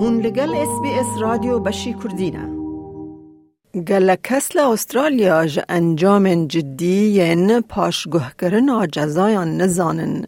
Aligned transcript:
هون 0.00 0.20
لگل 0.20 0.54
اس 0.54 0.80
بی 0.82 0.90
اس 0.90 1.06
رادیو 1.20 1.58
بشی 1.58 1.94
کردینه 2.02 2.48
گل 3.88 4.16
کسل 4.24 4.58
استرالیا 4.58 5.46
ج 5.46 5.60
انجام 5.68 6.46
جدی 6.46 6.98
ین 7.18 7.60
پاشگوه 7.60 8.30
کرن 8.40 8.86
جزایان 8.92 9.56
نزانن 9.56 10.26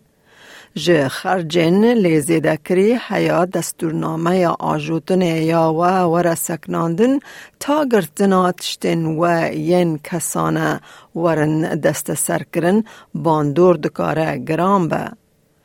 ج 0.74 1.08
خرجن 1.08 1.84
لیزیده 1.84 2.56
کری 2.56 2.98
حیا 3.08 3.44
دستورنامه 3.44 4.46
آجوتن 4.46 5.22
یا 5.22 5.72
و 5.72 5.82
ورسکناندن 6.14 7.18
تا 7.60 7.84
گرتنا 7.92 8.52
تشتن 8.52 9.06
و 9.06 9.50
ین 9.54 9.98
کسانه 10.04 10.80
ورن 11.16 11.60
دست 11.60 12.14
سرکرن 12.14 12.84
باندور 13.14 13.76
دکاره 13.76 14.38
گرام 14.48 14.88
به. 14.88 15.19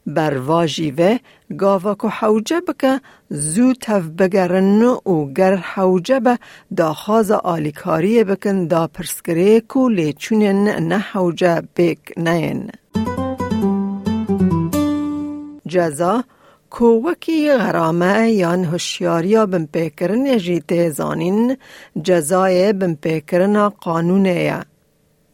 بر 0.07 0.37
واجیوه 0.37 1.19
گاوا 1.57 1.95
که 1.95 2.07
حوجه 2.07 2.61
بکه 2.67 3.01
زو 3.29 3.73
تف 3.73 4.03
بگرن 4.03 4.81
و 4.81 5.33
گر 5.33 5.55
حوجه 5.55 6.19
به 6.19 6.39
دا 6.77 6.93
خاز 6.93 7.31
آلیکاری 7.31 8.23
بکن 8.23 8.67
دا 8.67 8.87
پرسکره 8.87 9.59
کو 9.59 9.89
لیچونن 9.89 10.67
نه 10.67 10.97
حوجه 10.97 11.63
بک 11.75 12.17
نین. 12.17 12.71
جزا 15.67 16.23
کووکی 16.69 17.53
غرامه 17.53 18.31
یان 18.31 18.65
هوشیاریا 18.65 19.45
بم 19.45 19.65
پیکرن 19.65 20.37
جیته 20.37 20.89
زانین 20.89 21.57
جزای 22.03 22.73
بم 22.73 22.95
پیکرن 22.95 23.69
قانونه 23.69 24.65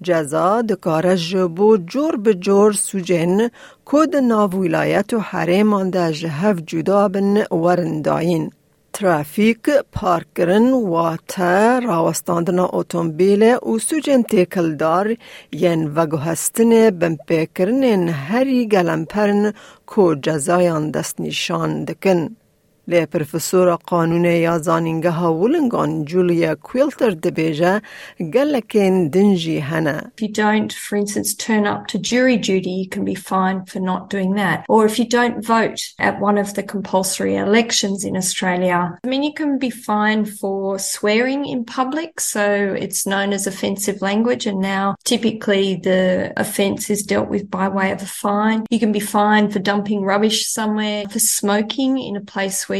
جزا 0.03 0.61
دکاره 0.61 1.15
جبو 1.15 1.77
جور 1.77 2.15
به 2.15 2.33
جور 2.33 2.71
سوجن 2.73 3.49
کود 3.85 4.15
ناو 4.15 4.49
ولایت 4.49 5.13
و 5.13 5.19
حریمان 5.19 5.89
ده 5.89 6.11
جهف 6.13 6.57
جدا 6.67 7.07
بن 7.07 7.43
ورنداین. 7.51 8.51
ترافیک 8.93 9.69
پارکرن 9.91 10.73
و 10.73 11.15
تا 11.27 11.79
راوستاندن 11.79 12.59
اتومبیل 12.59 13.43
و 13.43 13.79
سوجن 13.79 14.21
تکلدار 14.21 15.17
ین 15.51 15.91
وگو 15.95 16.17
هستن 16.17 16.89
بمپیکرن 16.89 18.09
هری 18.09 18.67
گلمپرن 18.67 19.53
کو 19.85 20.15
جزایان 20.15 20.91
دست 20.91 21.21
نشان 21.21 21.85
دکن. 21.85 22.35
لی 22.90 23.06
پروفسور 23.06 23.76
قانون 23.76 24.24
یا 24.24 24.58
زانینگه 24.58 25.10
ها 25.10 25.34
ولنگان 25.34 26.04
جولیا 26.04 26.54
کویلتر 26.54 27.10
دبیجه 27.10 27.82
گلکین 28.34 29.08
دنجی 29.08 29.58
هنه. 29.58 30.12
If 30.16 30.22
you 30.22 30.32
don't, 30.32 30.72
for 30.72 30.96
instance, 30.96 31.34
turn 31.34 31.66
up 31.66 31.88
to 31.88 31.98
jury 31.98 32.36
duty, 32.36 32.70
you 32.70 32.88
can 32.88 33.04
be 33.04 33.14
fined 33.14 33.68
for 33.70 33.80
not 33.80 34.10
doing 34.10 34.34
that. 34.34 34.64
Or 34.68 34.86
if 34.86 34.98
you 35.00 35.08
don't 35.18 35.44
vote 35.44 35.80
at 35.98 36.20
one 36.20 36.38
of 36.38 36.54
the 36.54 36.62
compulsory 36.62 37.34
elections 37.34 38.04
in 38.04 38.16
Australia, 38.16 38.80
I 39.04 39.08
mean, 39.08 39.24
you 39.24 39.34
can 39.34 39.58
be 39.58 39.70
fined 39.70 40.26
for 40.40 40.78
swearing 40.78 41.44
in 41.52 41.64
public. 41.64 42.20
So 42.20 42.44
it's 42.84 43.04
known 43.12 43.32
as 43.32 43.46
offensive 43.46 43.98
language. 44.00 44.46
And 44.46 44.60
now 44.60 44.94
typically 45.04 45.66
the 45.88 46.32
offence 46.36 46.88
is 46.94 47.02
dealt 47.02 47.28
with 47.28 47.50
by 47.50 47.66
way 47.68 47.90
of 47.90 48.00
a 48.02 48.06
fine. 48.26 48.64
You 48.70 48.78
can 48.78 48.92
be 48.92 49.00
fined 49.00 49.52
for 49.52 49.58
dumping 49.58 50.02
rubbish 50.12 50.46
somewhere, 50.58 51.02
for 51.14 51.18
smoking 51.18 51.92
in 52.08 52.14
a 52.16 52.28
place 52.34 52.68
where 52.68 52.76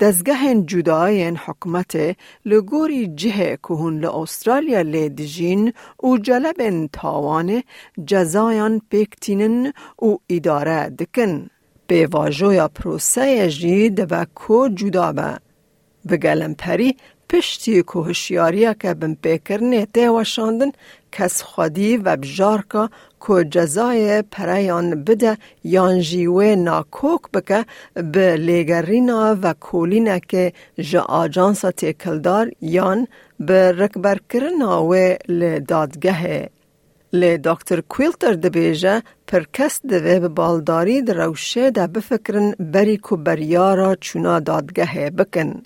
دەستگەهێن 0.00 0.58
جوداەن 0.70 1.36
حکومەتێ 1.44 2.08
لە 2.48 2.58
گۆری 2.70 3.04
جهێ 3.20 3.52
کو 3.64 3.72
هون 3.80 3.94
لە 4.04 4.10
ئوسترالیا 4.16 4.82
لێ 4.92 5.06
دژین 5.18 5.62
و 6.08 6.10
جلب 6.26 6.58
تاوان 6.92 7.62
جزایان 8.10 8.74
پێکتینن 8.90 9.58
و 10.06 10.10
اداره 10.36 10.82
دکن. 10.98 11.34
پێواژۆیا 11.88 12.66
پرۆسەیە 12.76 13.46
جدا 13.58 13.88
دەبە 13.98 15.30
به 16.08 16.16
گلم 16.16 16.54
پری 16.54 16.96
پشتی 17.32 17.82
که 17.82 17.98
هشیاریا 17.98 18.72
که 18.74 18.94
بم 18.94 19.14
پیکرنه 19.14 19.86
کس 21.12 21.42
خودی 21.42 21.96
و 21.96 22.16
بجار 22.16 22.64
که 23.26 23.44
جزای 23.44 24.22
پریان 24.22 25.04
بده 25.04 25.38
یان 25.64 26.00
جیوه 26.00 26.44
ناکوک 26.44 27.20
بکه 27.34 27.64
به 28.12 28.36
لیگرینا 28.36 29.36
و 29.42 29.54
کولینه 29.60 30.20
که 30.28 30.52
جا 30.78 31.02
آجانسا 31.02 31.70
تکلدار 31.70 32.50
یان 32.60 33.08
به 33.40 33.72
رکبر 33.72 34.18
کرنا 34.30 34.84
و 34.84 34.94
لدادگهه. 35.28 36.50
لی 37.12 37.38
دکتر 37.38 37.80
کویلتر 37.80 38.32
دبیجه 38.32 39.02
pir 39.32 39.44
kes 39.44 39.80
divê 39.90 40.22
bi 40.22 40.36
baldarî 40.36 41.06
di 41.06 41.12
rewşê. 41.12 41.72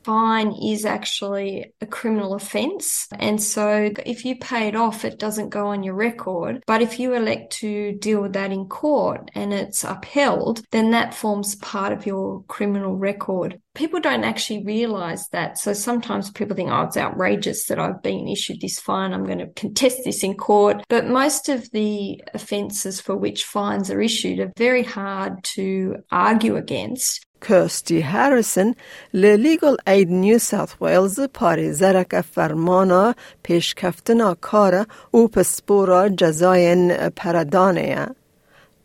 Fine 0.05 0.53
is 0.73 0.85
actually 0.85 1.73
a 1.81 1.87
criminal 1.87 2.33
offence 2.35 3.09
and 3.19 3.43
so 3.43 3.91
if 4.05 4.25
you 4.25 4.37
pay 4.39 4.69
it 4.69 4.77
off 4.77 5.05
it 5.05 5.19
doesn't 5.19 5.51
go 5.51 5.67
on 5.67 5.83
your 5.83 5.97
record 5.97 6.63
but 6.67 6.81
if 6.81 7.01
you 7.01 7.15
elect 7.15 7.53
to 7.61 7.93
deal 7.93 8.23
with 8.23 8.35
that 8.35 8.53
in 8.53 8.67
court 8.69 9.31
and 9.35 9.53
it's 9.53 9.85
upheld 9.85 10.63
then 10.71 10.91
that 10.93 11.15
forms 11.15 11.57
part 11.57 11.93
of 11.93 12.07
your 12.07 12.45
criminal 12.47 12.95
record 12.97 13.59
people 13.77 14.01
don't 14.01 14.25
actually 14.25 14.65
realize 14.65 15.29
that. 15.29 15.59
So 15.59 15.73
sometimes 15.73 16.31
people 16.31 16.57
think, 16.57 16.71
oh, 16.71 16.83
it's 16.83 16.97
outrageous 16.97 17.67
that 17.67 17.79
I've 17.79 18.03
been 18.03 18.27
issued 18.27 18.61
this 18.61 18.81
fine. 18.81 19.13
I'm 19.13 19.25
going 19.25 19.39
to 19.39 19.49
contest 19.49 20.01
this 20.05 20.25
in 20.25 20.35
court. 20.35 20.83
But 20.89 21.07
most 21.07 21.49
of 21.49 21.71
the 21.71 22.21
offenses 22.35 23.01
for 23.01 23.15
which 23.15 23.45
fines 23.56 23.90
are 23.90 24.02
issued 24.02 24.40
are 24.40 24.52
very 24.58 24.84
hard 24.84 25.44
to 25.56 26.04
argue 26.12 26.56
against. 26.56 27.26
کرستی 27.42 28.00
هریسن 28.02 28.74
للیگل 29.14 29.76
اید 29.88 30.12
نیو 30.12 30.38
ساوت 30.38 30.82
ویلز 30.82 31.20
پاری 31.20 31.72
زرک 31.72 32.22
فرمانا 32.22 33.16
پیشکفتنا 33.44 34.34
کار 34.42 34.86
او 35.12 35.28
پسپورا 35.28 36.10
جزاین 36.10 37.10
پردانه 37.10 38.08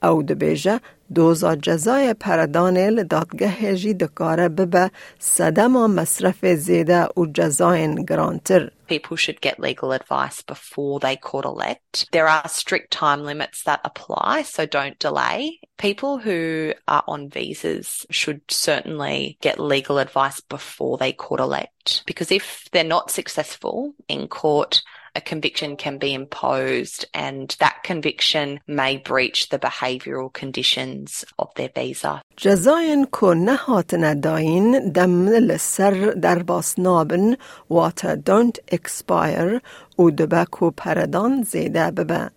او 0.02 0.22
دبیجه 0.22 0.80
دوزا 1.14 1.56
جزای 1.56 2.14
پردانه 2.14 2.90
لدادگه 2.90 3.76
جی 3.76 3.94
دکاره 3.94 4.48
ببه 4.48 4.90
صدما 5.18 5.86
مصرف 5.86 6.46
زیده 6.46 7.04
و 7.16 7.26
جزاین 7.34 7.94
گرانتر. 7.94 8.70
people 8.91 9.15
should 9.15 9.39
get 9.39 9.57
legal 9.57 9.93
advice 9.93 10.41
before 10.41 10.99
they 10.99 11.15
court 11.15 11.45
elect. 11.45 12.09
There 12.11 12.27
are 12.27 12.45
strict 12.49 12.91
time 12.91 13.23
limits 13.23 13.63
that 13.63 13.79
apply, 13.85 14.41
so 14.41 14.65
don't 14.65 14.99
delay. 14.99 15.61
People 15.77 16.17
who 16.17 16.73
are 16.89 17.01
on 17.07 17.29
visas 17.29 18.05
should 18.09 18.41
certainly 18.49 19.37
get 19.39 19.61
legal 19.61 19.97
advice 19.97 20.41
before 20.41 20.97
they 20.97 21.13
court 21.13 21.39
elect 21.39 22.03
because 22.05 22.33
if 22.33 22.67
they're 22.73 22.83
not 22.83 23.09
successful 23.09 23.93
in 24.09 24.27
court, 24.27 24.83
a 25.16 25.20
conviction 25.20 25.76
can 25.76 25.96
be 25.98 26.12
imposed 26.14 27.00
and 27.14 27.56
that 27.58 27.76
conviction 27.82 28.60
may 28.66 28.92
breach 28.98 29.48
the 29.48 29.58
behavioural 29.58 30.30
conditions 30.32 31.24
of 31.38 31.48
their 31.56 31.70
visa. 31.74 32.22
جزاین 32.36 33.06
که 33.20 33.26
نهاتن 33.26 34.20
داین 34.20 34.92
دم 34.92 35.28
لسر 35.28 36.10
در 36.22 36.42
باسنابن 36.42 37.36
واتا 37.70 38.16
don't 38.16 38.74
expire 38.74 39.60
و 39.98 40.10
دبکو 40.10 40.70
پردان 40.70 41.42
زیده 41.42 41.90
ببن. 41.90 42.30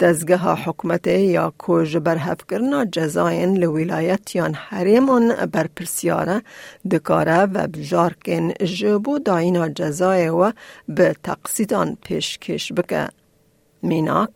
دزگه 0.00 0.36
حکمت 0.36 1.06
یا 1.06 1.52
کو 1.58 1.84
جبر 1.84 2.18
کرنا 2.48 2.84
جزاین 2.84 3.56
لولایت 3.56 4.36
یان 4.36 4.54
حریمان 4.54 5.46
بر 5.52 5.66
پرسیاره 5.76 6.42
دکاره 6.90 7.42
و 7.42 7.66
بجارکن 7.66 8.52
جبو 8.52 9.18
داینا 9.18 9.68
جزای 9.68 10.28
و 10.28 10.52
به 10.88 11.16
تقصیدان 11.22 11.96
پیشکش 12.02 12.72
بکه. 12.72 13.08
میناک 13.82 14.30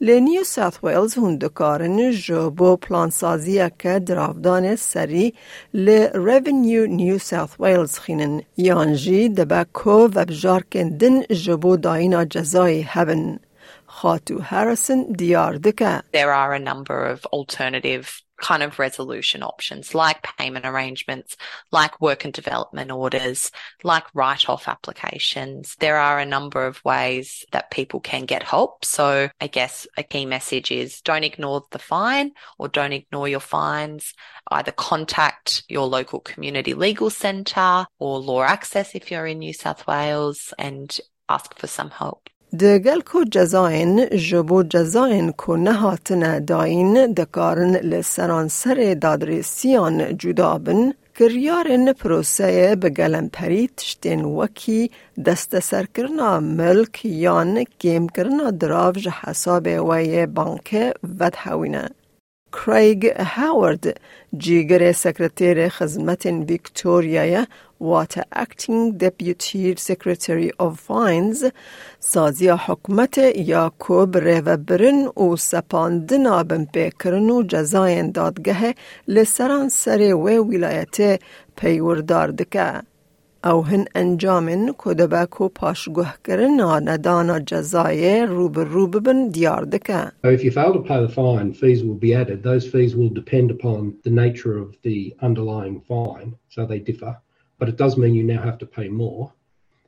لی 0.00 0.20
نیو 0.20 0.44
ساوت 0.44 0.84
ویلز 0.84 1.14
هون 1.14 1.36
دکارن 1.36 2.10
جبو 2.10 2.76
پلانسازی 2.76 3.70
که 3.78 3.98
درافدان 3.98 4.76
سری 4.76 5.34
لی 5.74 6.08
ریونیو 6.14 6.86
نیو 6.86 7.18
ساوت 7.18 7.60
ویلز 7.60 7.98
خینن 7.98 8.42
یانجی 8.56 9.28
دبکو 9.28 9.90
و 9.90 10.08
بجارکن 10.08 10.88
دن 10.88 11.22
جبو 11.22 11.76
داینا 11.76 12.24
جزای 12.24 12.82
هبن. 12.82 13.38
Harrison. 14.40 15.14
There 16.12 16.32
are 16.32 16.52
a 16.54 16.58
number 16.58 17.04
of 17.04 17.24
alternative 17.26 18.20
kind 18.40 18.64
of 18.64 18.80
resolution 18.80 19.44
options 19.44 19.94
like 19.94 20.26
payment 20.36 20.66
arrangements, 20.66 21.36
like 21.70 22.00
work 22.00 22.24
and 22.24 22.34
development 22.34 22.90
orders, 22.90 23.52
like 23.84 24.02
write-off 24.14 24.66
applications. 24.66 25.76
There 25.78 25.96
are 25.96 26.18
a 26.18 26.26
number 26.26 26.66
of 26.66 26.84
ways 26.84 27.44
that 27.52 27.70
people 27.70 28.00
can 28.00 28.24
get 28.24 28.42
help. 28.42 28.84
So 28.84 29.28
I 29.40 29.46
guess 29.46 29.86
a 29.96 30.02
key 30.02 30.26
message 30.26 30.72
is 30.72 31.00
don't 31.02 31.22
ignore 31.22 31.64
the 31.70 31.78
fine 31.78 32.32
or 32.58 32.66
don't 32.66 32.92
ignore 32.92 33.28
your 33.28 33.38
fines. 33.38 34.14
Either 34.50 34.72
contact 34.72 35.62
your 35.68 35.86
local 35.86 36.18
community 36.18 36.74
legal 36.74 37.10
centre 37.10 37.86
or 38.00 38.18
Law 38.18 38.42
Access 38.42 38.96
if 38.96 39.12
you're 39.12 39.28
in 39.28 39.38
New 39.38 39.52
South 39.52 39.86
Wales 39.86 40.52
and 40.58 40.98
ask 41.28 41.56
for 41.56 41.68
some 41.68 41.90
help. 41.90 42.28
دگل 42.60 43.00
کو 43.00 43.20
جزاین 43.32 44.06
جبو 44.28 44.62
جزاین 44.62 45.30
کو 45.32 45.56
نهاتن 45.56 46.44
داین 46.48 47.12
دکارن 47.14 47.76
لسران 47.76 48.48
سر 48.48 48.94
دادرسیان 49.02 50.16
جدا 50.18 50.58
بن 50.58 50.92
کریارن 51.18 51.92
پروسه 51.92 52.76
به 52.76 52.90
گلمپری 52.90 53.68
تشتین 53.76 54.24
وکی 54.24 54.90
دست 55.26 55.60
سرکرنا 55.60 56.40
ملک 56.40 57.04
یان 57.04 57.64
کم 57.80 58.06
کرنا 58.06 58.50
دراوج 58.50 59.08
حساب 59.08 59.66
وی 59.88 60.26
بانک 60.26 60.94
ود 61.20 61.34
هاوینه. 61.34 61.90
کریگ 62.52 63.06
هاورد 63.06 64.00
جیگر 64.38 64.92
سکرتیر 64.92 65.68
خدمت 65.68 66.26
ویکتوریا 66.26 67.46
وات 67.81 68.19
اکتینگ 68.31 68.97
دپیوتی 68.97 69.75
سکرتری 69.77 70.49
of 70.49 70.73
فاینز 70.75 71.45
سازی 71.99 72.49
حکمت 72.49 73.17
یا 73.35 73.71
کوب 73.79 74.17
ریو 74.17 74.57
برن 74.57 75.07
و 75.07 75.35
سپاندنا 75.35 76.43
بمپیکرن 76.43 77.29
و 77.29 77.43
جزاین 77.43 78.11
دادگه 78.11 78.75
لسران 79.07 79.69
سر 79.69 80.13
و 80.13 80.23
ولایت 80.23 81.21
پیوردار 81.55 82.31
دکه. 82.31 82.81
او 83.43 83.65
هن 83.65 83.85
انجامن 83.95 84.73
کدبه 84.77 85.25
کو 85.25 85.49
پاشگوه 85.49 86.13
کرن 86.23 86.61
ندانا 86.89 87.39
جزای 87.39 88.25
روب 88.25 88.59
روب 88.59 88.99
بن 88.99 89.27
دیار 89.27 89.63
دکه. 89.65 90.11
If 90.23 90.43
you 90.43 90.51
fail 90.51 90.73
to 90.73 90.79
pay 90.79 90.99
the 91.05 91.09
fine, 91.09 91.53
fees 91.53 91.83
will 91.83 91.99
be 92.07 92.13
added. 92.13 92.43
Those 92.43 92.65
fees 92.67 92.95
will 92.95 93.09
depend 93.09 93.51
upon 93.51 93.93
the 94.03 94.09
nature 94.09 94.57
of 94.57 94.75
the 94.83 95.15
underlying 95.21 95.81
fine, 95.81 96.35
so 96.49 96.65
they 96.65 96.79
differ. 96.79 97.13
But 97.62 97.68
it 97.68 97.76
does 97.76 97.96
mean 97.96 98.12
you 98.12 98.24
now 98.24 98.42
have 98.42 98.58
to 98.58 98.66
pay 98.66 98.88
more. 98.88 99.32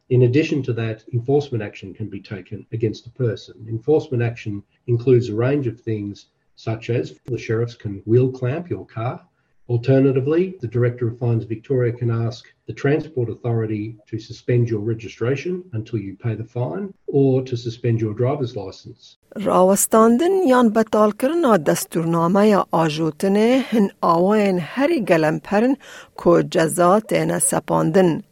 In 0.08 0.22
addition 0.22 0.62
to 0.62 0.72
that, 0.74 1.04
enforcement 1.12 1.60
action 1.60 1.92
can 1.92 2.08
be 2.08 2.20
taken 2.20 2.64
against 2.70 3.08
a 3.08 3.10
person. 3.10 3.66
Enforcement 3.68 4.22
action 4.22 4.62
includes 4.86 5.28
a 5.28 5.34
range 5.34 5.66
of 5.66 5.80
things 5.80 6.26
such 6.54 6.88
as 6.88 7.18
the 7.24 7.36
sheriffs 7.36 7.74
can 7.74 8.00
wheel 8.04 8.30
clamp 8.30 8.70
your 8.70 8.86
car, 8.86 9.26
Alternatively, 9.75 10.43
the 10.61 10.67
Director 10.67 11.07
of 11.07 11.19
Fines 11.19 11.43
Victoria 11.43 11.93
can 11.93 12.09
ask 12.09 12.41
the 12.65 12.73
Transport 12.73 13.29
Authority 13.29 13.97
to 14.09 14.17
suspend 14.17 14.67
your 14.67 14.79
registration 14.93 15.63
until 15.73 15.99
you 15.99 16.15
pay 16.25 16.33
the 16.33 16.43
fine 16.43 16.91
or 17.05 17.43
to 17.43 17.55
suspend 17.55 18.01
your 18.01 18.15
driver's 18.15 18.55
license. 18.55 19.17
راوستاندن 19.35 20.47
یان 20.47 20.69
بطال 20.69 21.11
کرنا 21.11 21.57
دستورنامه 21.57 22.47
یا 22.47 22.65
آجوتنه 22.71 23.63
هن 23.71 23.89
آوائن 24.01 24.59
هری 24.59 24.99
گلمپرن 25.05 25.75
کو 26.15 26.41
جزا 26.41 26.99
تینا 26.99 27.39
سپاندن. 27.39 28.23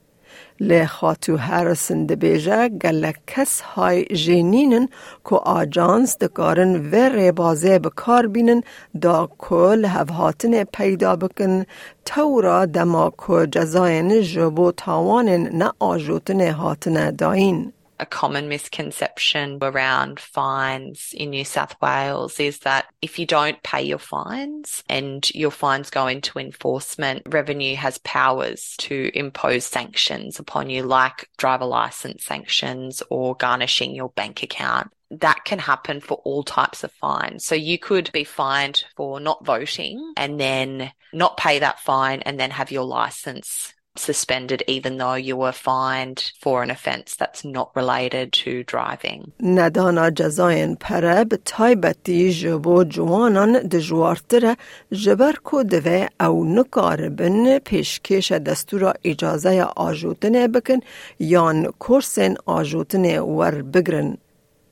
لی 0.69 0.87
خاتو 0.87 1.37
هرسن 1.37 2.07
دبیجه 2.07 2.69
گل 2.69 3.13
کس 3.27 3.61
های 3.61 4.05
جینینن 4.05 4.89
که 5.29 5.37
آجانس 5.37 6.19
دکارن 6.19 6.91
و 6.91 6.95
ریبازه 6.95 7.79
بکار 7.79 8.27
بینن 8.27 8.63
دا 9.01 9.29
که 9.49 9.55
لحوهاتن 9.55 10.65
پیدا 10.65 11.17
بکن 11.17 11.65
تورا 12.05 12.67
دما 12.67 13.13
که 13.27 13.47
جزاین 13.47 14.21
جبو 14.23 14.73
تاوانن 14.73 15.43
نه 15.53 15.73
آجوتن 15.79 16.41
هاتن 16.51 17.11
داین. 17.11 17.73
A 17.99 18.07
common 18.07 18.49
misconception 18.49 19.59
around 19.63 20.19
fines 20.19 21.15
in 21.15 21.31
New 21.31 21.45
South 21.45 21.75
Wales 21.81 22.41
is 22.41 22.61
that 22.61 22.87
if 23.01 23.19
you 23.19 23.27
don't 23.27 23.63
pay 23.63 23.83
your 23.83 23.99
fines 23.99 24.83
and 24.89 25.29
your 25.35 25.51
fines 25.51 25.91
go 25.91 26.07
into 26.07 26.39
enforcement, 26.39 27.23
revenue 27.27 27.77
has 27.77 27.99
powers 27.99 28.75
to 28.79 29.11
impose 29.15 29.65
sanctions 29.65 30.39
upon 30.39 30.69
you, 30.69 30.83
like 30.83 31.29
driver 31.37 31.65
license 31.65 32.25
sanctions 32.25 33.03
or 33.11 33.37
garnishing 33.37 33.95
your 33.95 34.09
bank 34.11 34.43
account 34.43 34.91
that 35.21 35.45
can 35.45 35.59
happen 35.59 36.01
for 36.01 36.15
all 36.25 36.43
types 36.43 36.85
of 36.85 36.93
fines. 36.93 37.45
So 37.45 37.55
you 37.55 37.79
could 37.79 38.11
be 38.13 38.25
fined 38.25 38.85
for 38.97 39.21
not 39.21 39.45
voting 39.45 40.15
and 40.17 40.41
then 40.41 40.91
not 41.13 41.37
pay 41.37 41.59
that 41.59 41.81
fine 41.81 42.23
and 42.23 42.41
then 42.41 42.51
have 42.51 42.71
your 42.71 42.85
license 42.85 43.75
suspended 44.00 44.64
even 44.68 44.98
though 44.98 45.16
you 45.16 45.36
were 45.36 45.52
fined 45.52 46.32
for 46.40 46.64
an 46.64 46.72
offence 46.72 47.16
that's 47.16 47.44
not 47.44 47.70
related 47.76 48.32
to 48.34 48.64
driving. 48.64 49.32
ندانا 49.40 50.10
جزاین 50.10 50.76
پره 50.76 51.24
به 51.24 51.40
تایبتی 51.46 52.34
جبو 52.34 52.84
جوانان 52.84 53.68
دجوارتره 53.68 54.58
جبر 54.92 55.36
کو 55.44 55.64
دوه 55.64 56.08
او 56.20 56.46
نکار 56.46 57.10
بن 57.10 57.60
پیشکش 57.60 58.32
دستور 58.32 58.94
اجازه 59.04 59.64
آجوتنه 59.76 60.48
بکن 60.48 60.80
یان 61.20 61.72
کورسن 61.80 62.36
آجوتنه 62.46 63.20
ور 63.20 63.62
بگرن. 63.62 64.18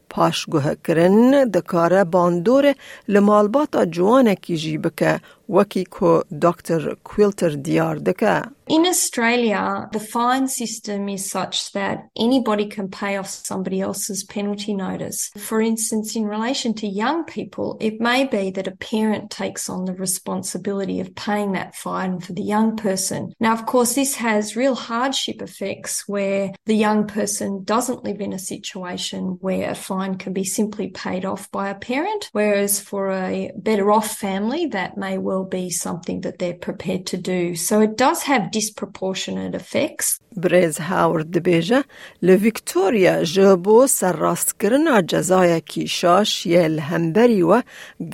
پاشگوه 0.10 0.76
کرن 0.84 1.44
دکاره 1.44 2.04
باندور 2.04 2.74
لمالبات 3.08 3.76
جوانه 3.92 4.36
کی 4.36 4.58
جی 4.58 4.78
بکه 4.78 5.20
Wakiko 5.51 6.23
Dr. 6.39 6.95
Quilter 7.03 7.57
Diyardaka. 7.57 8.53
In 8.69 8.87
Australia, 8.87 9.89
the 9.93 9.99
fine 9.99 10.47
system 10.47 11.09
is 11.09 11.29
such 11.29 11.73
that 11.73 12.07
anybody 12.17 12.67
can 12.67 12.89
pay 12.89 13.17
off 13.17 13.27
somebody 13.29 13.81
else's 13.81 14.23
penalty 14.23 14.75
notice. 14.75 15.33
For 15.37 15.61
instance, 15.61 16.15
in 16.15 16.25
relation 16.25 16.73
to 16.75 16.87
young 16.87 17.25
people, 17.25 17.77
it 17.81 18.01
may 18.01 18.27
be 18.27 18.53
that 18.53 18.69
a 18.69 18.77
parent 18.77 19.33
takes 19.33 19.69
on 19.69 19.87
the 19.87 19.95
responsibility 19.95 21.01
of 21.01 21.17
paying 21.17 21.51
that 21.53 21.75
fine 21.75 22.21
for 22.21 22.33
the 22.33 22.45
young 22.45 22.77
person. 22.77 23.33
Now, 23.41 23.55
of 23.55 23.67
course, 23.67 23.97
this 23.97 24.15
has 24.15 24.55
real 24.55 24.77
hardship 24.77 25.43
effects 25.43 26.07
where 26.07 26.53
the 26.67 26.77
young 26.77 27.09
person 27.09 27.65
doesn't 27.65 28.05
live 28.05 28.21
in 28.21 28.33
a 28.33 28.39
situation 28.39 29.39
where 29.41 29.71
a 29.71 29.75
fine 29.75 30.15
can 30.15 30.33
be 30.33 30.45
simply 30.45 30.91
paid 30.91 31.25
off 31.25 31.51
by 31.51 31.71
a 31.71 31.75
parent, 31.75 32.29
whereas 32.31 32.79
for 32.79 33.11
a 33.11 33.51
better 33.57 33.91
off 33.91 34.17
family, 34.17 34.67
that 34.67 34.97
may 34.97 35.19
well 35.19 35.40
be 35.50 35.70
something 35.70 36.22
that 36.22 36.40
they're 36.40 36.54
prepared 36.54 37.06
to 37.08 37.18
do. 37.18 37.56
So 37.56 37.82
it 37.82 37.98
does 37.98 38.24
have 38.24 38.52
disproportionate 38.52 39.56
effects. 39.56 40.20
برز 40.38 40.78
هاورد 40.80 41.32
دبیجه 41.32 41.84
لویکتوریا 42.22 43.24
جبو 43.24 43.88
سرراست 43.88 44.60
کرنا 44.60 45.02
جزای 45.02 45.62
کیشاش 45.62 46.46
یل 46.46 46.80
همبری 46.80 47.42
و 47.42 47.62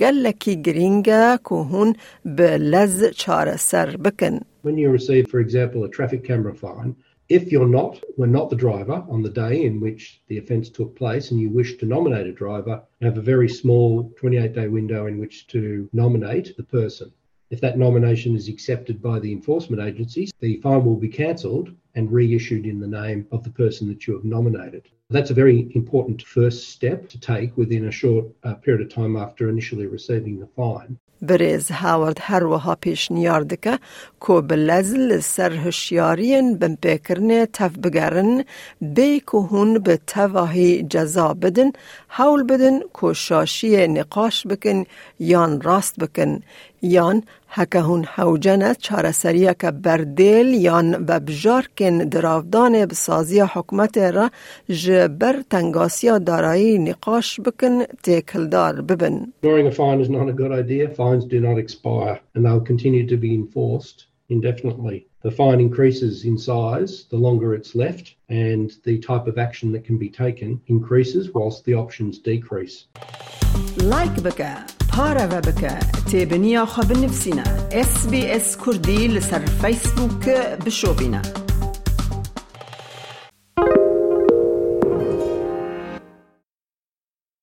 گلکی 0.00 0.62
گرینگا 0.62 1.38
کوهون 1.44 1.96
به 2.24 2.58
لز 2.58 3.04
چاره 3.04 3.56
سر 3.56 3.96
بکن. 3.96 4.40
When 4.64 4.78
you 4.78 4.90
receive, 4.90 5.28
for 5.28 5.40
example, 5.40 5.84
a 5.84 5.88
traffic 5.88 6.24
camera 6.24 6.54
fine, 6.54 6.94
if 7.29 7.51
you're 7.51 7.67
not, 7.67 8.01
were 8.17 8.27
not 8.27 8.49
the 8.49 8.55
driver 8.55 9.05
on 9.09 9.21
the 9.21 9.29
day 9.29 9.65
in 9.65 9.79
which 9.79 10.21
the 10.27 10.37
offence 10.37 10.69
took 10.69 10.95
place 10.95 11.31
and 11.31 11.39
you 11.39 11.49
wish 11.49 11.77
to 11.77 11.85
nominate 11.85 12.27
a 12.27 12.31
driver, 12.31 12.81
you 12.99 13.07
have 13.07 13.17
a 13.17 13.21
very 13.21 13.49
small 13.49 14.13
28 14.17 14.53
day 14.53 14.67
window 14.67 15.07
in 15.07 15.19
which 15.19 15.47
to 15.47 15.89
nominate 15.91 16.55
the 16.55 16.63
person. 16.63 17.11
If 17.49 17.61
that 17.61 17.77
nomination 17.77 18.35
is 18.35 18.47
accepted 18.47 19.01
by 19.01 19.19
the 19.19 19.31
enforcement 19.31 19.81
agencies, 19.81 20.33
the 20.39 20.57
fine 20.61 20.85
will 20.85 20.97
be 20.97 21.09
cancelled 21.09 21.71
and 21.96 22.10
reissued 22.10 22.66
in 22.66 22.80
the 22.80 22.86
name 22.86 23.26
of 23.32 23.44
the 23.44 23.50
person 23.50 23.88
that 23.88 24.06
you 24.06 24.14
have 24.14 24.24
nominated. 24.24 24.88
That's 25.10 25.30
a 25.30 25.34
very 25.34 25.70
important 25.74 26.22
first 26.22 26.70
step 26.70 27.08
to 27.10 27.20
take 27.20 27.56
within 27.56 27.86
a 27.86 27.92
short 27.92 28.26
uh, 28.44 28.54
period 28.54 28.82
of 28.86 28.94
time 28.94 29.16
after 29.16 29.48
initially 29.48 29.86
receiving 29.86 30.40
the 30.40 30.48
fine. 30.56 30.98
برز 31.22 31.70
هاورد 31.70 32.18
هر 32.20 32.44
وها 32.44 32.74
پیش 32.74 33.12
نیاردکه 33.12 33.78
کو 34.20 34.40
بلزل 34.40 35.20
سر 35.20 35.52
هشیارین 35.52 36.58
بم 36.58 36.74
پیکرنه 36.74 37.46
تف 37.46 37.78
بگرن 37.78 38.44
بی 38.80 39.20
که 39.20 39.38
هون 39.38 39.78
به 39.78 39.98
تواهی 40.06 40.82
جزا 40.82 41.34
بدن 41.34 41.70
حول 42.08 42.42
بدن 42.42 42.80
کو 42.80 43.14
شاشی 43.14 43.86
نقاش 43.86 44.46
بکن 44.46 44.84
یان 45.18 45.60
راست 45.60 45.96
بکن 46.00 46.40
یان 46.82 47.22
هکه 47.49 47.79
هون 47.79 48.03
حوجنه 48.03 48.75
چاره 48.75 49.11
سریه 49.11 49.55
که 49.61 49.71
بردیل 49.71 50.47
یان 50.47 51.05
و 51.07 51.19
بجار 51.19 51.69
کن 51.77 51.97
دراودان 51.97 52.85
بسازی 52.85 53.39
حکمت 53.39 53.97
را 53.97 54.29
جبر 54.69 55.41
تنگاسیا 55.49 56.17
دارایی 56.19 56.77
نقاش 56.77 57.39
بکن 57.39 57.83
تیکلدار 58.03 58.81
ببن. 58.81 59.33
Ignoring 59.43 59.67
a 59.67 59.71
fine 59.71 59.99
is 60.01 60.09
not 60.09 60.27
a 60.29 60.33
good 60.33 60.51
idea. 60.51 60.89
Fines 60.89 61.25
do 61.25 61.39
not 61.39 61.57
expire 61.57 62.19
and 62.33 62.45
they'll 62.45 62.67
continue 62.73 63.05
to 63.07 63.17
be 63.17 63.33
enforced 63.41 63.97
indefinitely. 64.29 65.07
The 65.23 65.31
fine 65.31 65.59
increases 65.59 66.25
in 66.29 66.37
size 66.37 67.05
the 67.13 67.17
longer 67.27 67.53
it's 67.53 67.73
left 67.75 68.15
and 68.29 68.71
the 68.83 68.97
type 68.99 69.25
of 69.27 69.37
action 69.37 69.71
that 69.73 69.83
can 69.83 69.97
be 69.97 70.09
taken 70.09 70.61
increases 70.67 71.23
whilst 71.35 71.65
the 71.65 71.75
options 71.83 72.13
decrease. 72.19 72.75
Like 73.93 74.15
بکه 74.23 74.76
هارا 74.97 75.25
ببك 75.25 75.79
تابنيا 76.11 76.65
خب 76.65 76.91
نفسنا 76.91 77.43
اس 77.73 78.05
بي 78.05 78.35
اس 78.35 78.57
كردي 78.57 79.07
لسر 79.07 79.45
فيسبوك 79.47 80.29
بشو 80.65 80.93
بنا 80.93 81.21